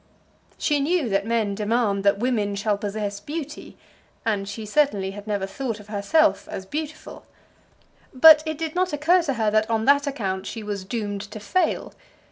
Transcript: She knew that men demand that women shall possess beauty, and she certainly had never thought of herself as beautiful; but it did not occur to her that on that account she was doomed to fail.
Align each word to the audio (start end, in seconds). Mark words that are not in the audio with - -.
She 0.57 0.79
knew 0.79 1.09
that 1.09 1.27
men 1.27 1.53
demand 1.53 2.03
that 2.05 2.17
women 2.17 2.55
shall 2.55 2.75
possess 2.75 3.19
beauty, 3.19 3.77
and 4.25 4.49
she 4.49 4.65
certainly 4.65 5.11
had 5.11 5.27
never 5.27 5.45
thought 5.45 5.79
of 5.79 5.89
herself 5.89 6.47
as 6.49 6.65
beautiful; 6.65 7.27
but 8.11 8.41
it 8.47 8.57
did 8.57 8.73
not 8.73 8.93
occur 8.93 9.21
to 9.21 9.35
her 9.35 9.51
that 9.51 9.69
on 9.69 9.85
that 9.85 10.07
account 10.07 10.47
she 10.47 10.63
was 10.63 10.85
doomed 10.85 11.21
to 11.29 11.39
fail. 11.39 11.93